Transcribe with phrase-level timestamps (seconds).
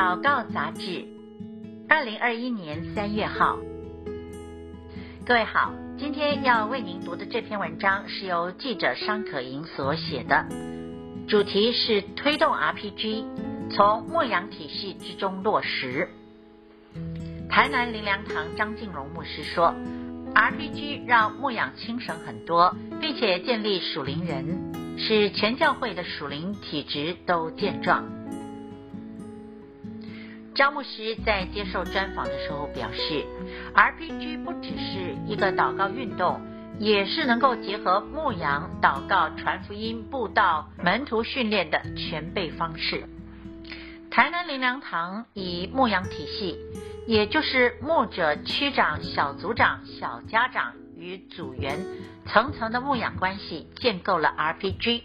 [0.00, 1.04] 祷告杂志，
[1.86, 3.58] 二零二一年三月号。
[5.26, 10.46] 各位好，今天要为您读的这篇文章是由记者商可莹所写的，
[11.28, 13.26] 主题是推动 RPG
[13.72, 16.08] 从牧养体系之中落实。
[17.50, 19.74] 台南灵粮堂张静荣牧师说
[20.34, 28.02] ，RPG 让牧养轻省很多，并且建立属灵人，使全教会的属灵体质都健壮。
[30.54, 33.24] 张牧师在接受专访的时候表示
[33.74, 36.40] ，RPG 不只是一个祷告运动，
[36.78, 43.08] 也是能够结合牧养、祷告、传福音、布道、门徒训练的全备方式。
[44.10, 46.58] 台南灵粮堂以牧养体系。
[47.06, 51.80] 也就是牧者、区长、小组长、小家长与组员
[52.26, 55.02] 层层的牧养关系，建构了 RPG。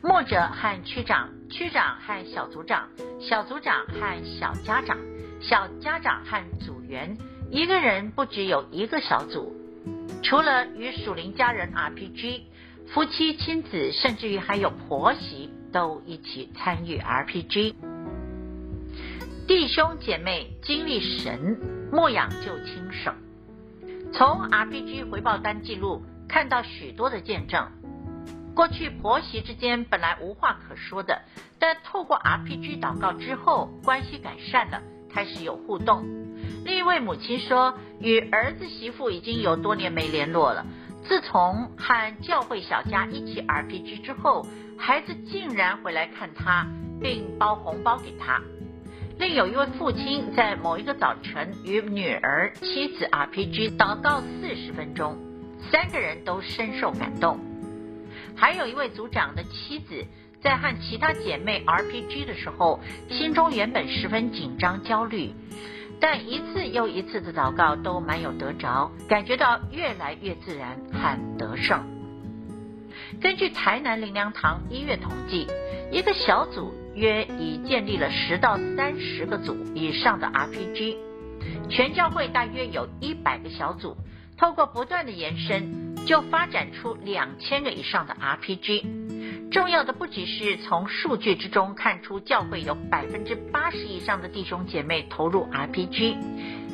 [0.00, 2.88] 牧者和区长，区长和小组长，
[3.20, 4.96] 小组长和小家长，
[5.40, 7.18] 小家长和组员，
[7.50, 9.52] 一个人不只有一个小组。
[10.22, 12.42] 除了与属灵家人 RPG，
[12.86, 17.74] 夫妻、亲子，甚至于还有婆媳，都一起参与 RPG。
[19.48, 21.58] 弟兄姐妹经历神
[21.90, 23.14] 牧养就轻省。
[24.12, 27.66] 从 RPG 回报单记录看到许多的见证。
[28.58, 31.22] 过去婆媳之间本来无话可说的，
[31.60, 34.82] 但透过 RPG 祷告之后，关系改善了，
[35.14, 36.04] 开始有互动。
[36.64, 40.66] 另一位母亲说，与儿子媳妇已经有多年没联络了。
[41.04, 44.44] 自从和教会小家一起 RPG 之后，
[44.76, 46.66] 孩子竟然回来看他，
[47.00, 48.42] 并包红包给他。
[49.20, 55.16] 另有一位父亲在某一个早晨与女儿、妻子 RPG 祷告四十分钟，
[55.70, 57.38] 三个人都深受感动。
[58.36, 60.04] 还有一位组长的妻子
[60.42, 65.32] 在和其他姐妹 RPG 的时候，心中原本十分紧张焦虑，
[66.00, 71.84] 但一次又一次的祷告都蛮有得着，感觉到越来越自然和得胜。
[73.20, 75.46] 根据台南灵粮堂一月统计，
[75.92, 76.72] 一个小组。
[76.94, 80.96] 约已建立了十到三十个组以上的 RPG，
[81.70, 83.96] 全教会大约有一百个小组，
[84.36, 89.50] 透过不断的延伸，就发展出两千个以上的 RPG。
[89.50, 96.16] 重要的不只是从数据之中看出教会有百分之八十以上的弟兄姐妹投入 RPG，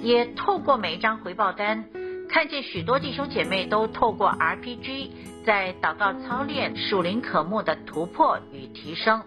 [0.03, 1.85] 也透过每一张回报单，
[2.29, 5.11] 看见许多弟兄姐妹都透过 RPG
[5.45, 9.21] 在祷告操练属灵渴慕的突破与提升。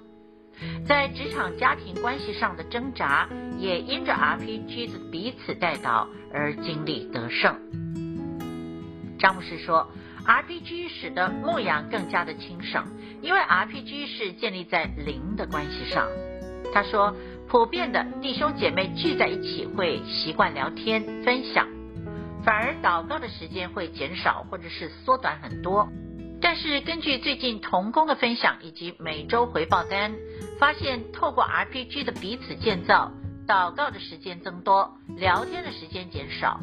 [0.88, 3.28] 在职场、家庭关系上的挣扎，
[3.60, 7.54] 也因着 RPG 的彼此代祷而经历得胜。
[9.28, 9.86] 张牧师说
[10.26, 12.86] ，RPG 使得牧羊更加的轻省，
[13.22, 16.08] 因为 RPG 是建立在灵的关系上。
[16.74, 17.14] 他说，
[17.50, 21.68] 普遍的弟兄姐妹聚在一起会习惯聊天分享，
[22.46, 25.90] 反而祷告的时间会减少或者是缩短很多。
[26.40, 30.16] 但是根据最近同工的分享以及每周回报单，
[30.58, 33.12] 发现透过 RPG 的彼此建造，
[33.46, 36.62] 祷告的时间增多，聊天的时间减少。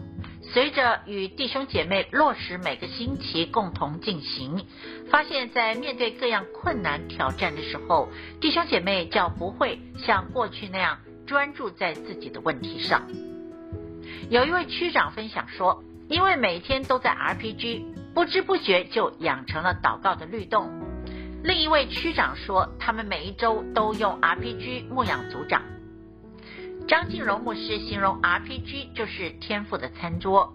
[0.53, 4.67] 随着与弟兄姐妹落实每个星期共同进行，
[5.11, 8.09] 发现在面对各样困难挑战的时候，
[8.41, 13.09] 弟兄姐妹较不会像过去那样专注在自己的问题上。
[14.31, 17.95] 有一位区长分享说，因为每天都在 RPG。
[18.15, 20.71] 不知不觉就养成了祷告的律动。
[21.43, 25.63] 另一位区长说，他们每一周都用 RPG 牧养组长。
[26.87, 30.53] 张静荣牧师形容 RPG 就是天赋的餐桌，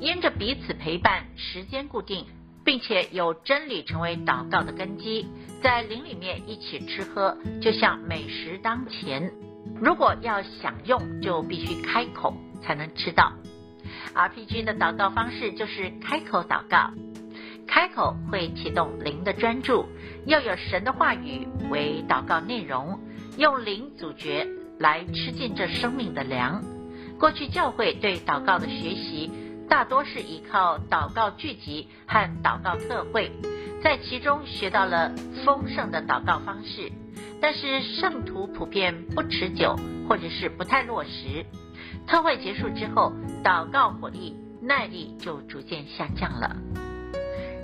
[0.00, 2.26] 因着彼此陪伴，时间固定，
[2.64, 5.26] 并且有真理成为祷告的根基，
[5.62, 9.32] 在灵里面一起吃喝，就像美食当前。
[9.80, 13.32] 如果要享用，就必须开口才能吃到。
[14.14, 16.92] RPG 的祷告方式就是开口祷告，
[17.66, 19.86] 开口会启动灵的专注，
[20.24, 23.00] 又有神的话语为祷告内容，
[23.36, 24.46] 用灵咀嚼
[24.84, 26.62] 来吃尽这生命的粮。
[27.18, 29.30] 过去教会对祷告的学习，
[29.66, 33.32] 大多是依靠祷告聚集和祷告特会，
[33.82, 35.10] 在其中学到了
[35.42, 36.92] 丰盛的祷告方式，
[37.40, 39.74] 但是圣徒普遍不持久，
[40.06, 41.46] 或者是不太落实。
[42.06, 43.10] 特会结束之后，
[43.42, 46.54] 祷告火力、耐力就逐渐下降了。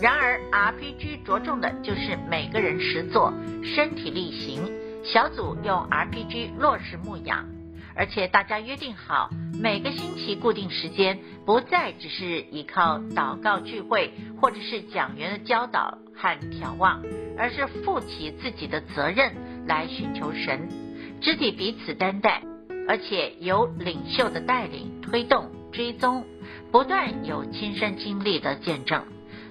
[0.00, 3.30] 然而，RPG 着重的就是每个人实作、
[3.62, 4.62] 身体力行。
[5.04, 7.48] 小组用 RPG 落实牧养，
[7.94, 9.30] 而且大家约定好，
[9.60, 17.02] 每个星期固定时间，不再只是依靠祷告聚会或者是讲员的教导和眺望，
[17.38, 19.32] 而是负起自己的责任
[19.66, 20.68] 来寻求神，
[21.20, 22.42] 肢体彼此担待。
[22.88, 26.24] 而且有领袖的带领、推动、追踪，
[26.72, 29.04] 不断有亲身经历的见证，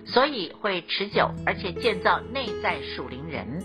[0.06, 3.64] 所以会持久，而且建造内在属灵人。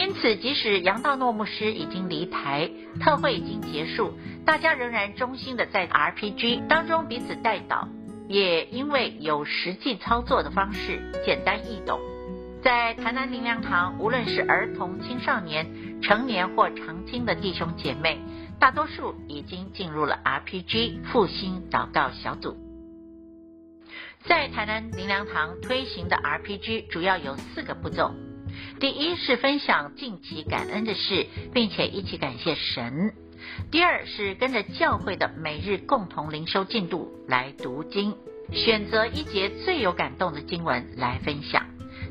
[0.00, 2.70] 因此，即使杨道诺牧师已经离台，
[3.00, 4.14] 特会已经结束，
[4.46, 7.86] 大家仍然衷心的在 RPG 当中彼此代祷，
[8.26, 12.00] 也因为有实际操作的方式，简单易懂。
[12.62, 18.22] 在台南灵粮堂，无论是儿童、青少年、成年或长青的弟兄姐妹，
[18.58, 22.56] 大多数已经进入了 RPG 复兴祷告小组。
[24.24, 28.14] 在台南灵粮堂推行的 RPG 主要有四个步骤：
[28.78, 33.12] 第一是分享近期感恩的事，并且一起感谢神；
[33.70, 38.16] 第二是跟着教会的每日共同灵修进度来读经，
[38.52, 41.66] 选择一节最有感动的经文来分享。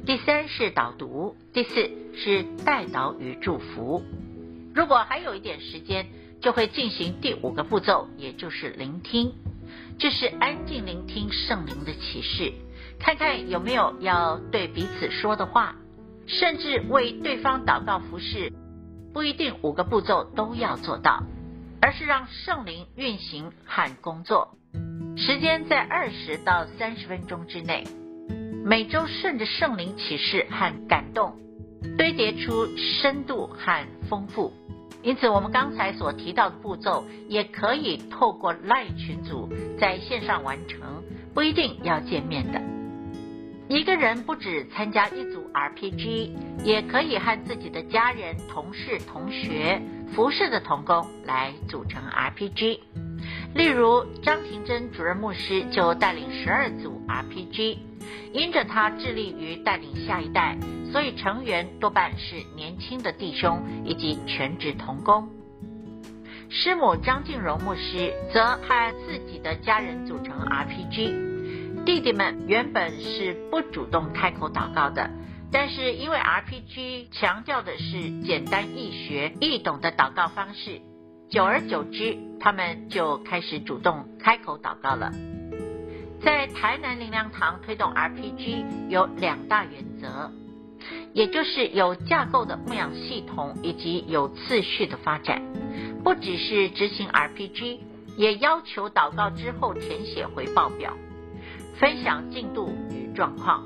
[0.05, 4.03] 第三是导读，第四是代祷与祝福。
[4.73, 6.07] 如果还有一点时间，
[6.41, 9.33] 就会进行第五个步骤，也就是聆听。
[9.99, 12.53] 这是安静聆听圣灵的启示，
[12.97, 15.75] 看看有没有要对彼此说的话，
[16.29, 18.53] 甚至为对方祷告服侍。
[19.11, 21.23] 不一定五个步骤都要做到，
[21.81, 24.55] 而是让圣灵运行和工作。
[25.17, 27.83] 时间在二十到三十分钟之内。
[28.63, 31.35] 每周顺着圣灵启示和感动，
[31.97, 34.53] 堆叠出深度和丰富。
[35.01, 39.49] 因此，我们刚才所提到的步骤，也可以透过 LINE 群组
[39.79, 41.03] 在线上完成，
[41.33, 42.61] 不一定要见面的。
[43.69, 46.31] 一个人不止参加一组 RPG，
[46.63, 49.79] 也可以和自己的家人、同事、同学、
[50.11, 52.79] 服侍的同工来组成 RPG。
[53.53, 57.77] 例如，张庭珍主任牧师就带领十二组 RPG。
[58.33, 60.57] 因着他致力于带领下一代，
[60.91, 65.29] 所以成员多半是年轻的弟兄以及全职童工。
[66.49, 71.38] 师母张静荣牧师则和自己的家人组成 RPG，
[71.85, 75.09] 弟弟们原本是不主动开口祷告的，
[75.51, 80.81] 但是因为 RPG 强调的是简单易学、易懂的祷告方式，
[81.29, 85.11] 久而久之，他们就开始主动开口祷告了。
[86.21, 90.31] 在台南灵粮堂推动 RPG 有两大原则，
[91.13, 95.41] 也就是有架构的牧养系统以及有次序的发展。
[96.03, 97.79] 不只是执行 RPG，
[98.17, 100.93] 也要求祷告之后填写回报表，
[101.79, 103.65] 分享进度与状况，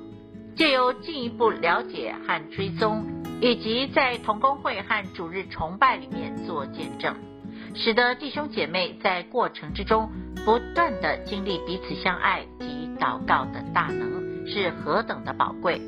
[0.56, 3.06] 借由进一步了解和追踪，
[3.42, 7.16] 以及在同工会和主日崇拜里面做见证，
[7.74, 10.10] 使得弟兄姐妹在过程之中。
[10.46, 15.80] 不断的经历彼此相爱及祷告的大能是何等的宝贵，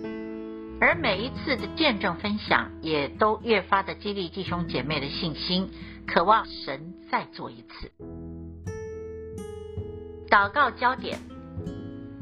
[0.80, 5.69] 而每一次的见证分享也都越发的激励弟兄姐妹的信心，
[6.07, 7.92] 渴望神再做一次。
[10.30, 11.19] 祷告焦点，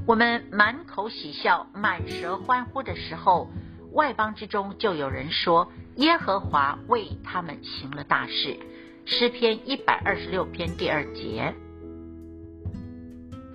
[0.06, 3.50] 我们满口喜笑、满舌欢呼的时候，
[3.94, 8.60] 外邦之中就有人说耶和华为他们行了大事。
[9.06, 11.54] 诗篇一百二十六篇第二节。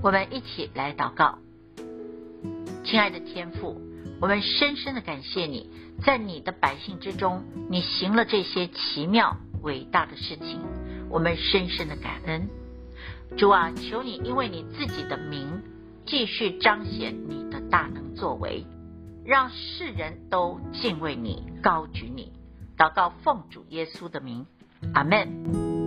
[0.03, 1.39] 我们一起来祷告，
[2.83, 3.79] 亲爱的天父，
[4.19, 5.71] 我们深深的感谢你，
[6.03, 10.61] 在你的百姓之中，你行了这些奇妙伟大的事情，
[11.11, 12.49] 我们深深的感恩。
[13.37, 15.63] 主啊，求你因为你自己的名，
[16.09, 18.65] 继续彰显你的大能作为，
[19.27, 22.33] 让世人都敬畏你、高举你。
[22.79, 24.47] 祷告奉主耶稣的名，
[24.95, 25.78] 阿门。